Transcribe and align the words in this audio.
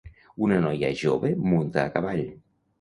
Una 0.45 0.57
noia 0.63 0.89
jove 1.03 1.33
munta 1.53 1.85
a 1.87 1.95
cavall. 1.99 2.27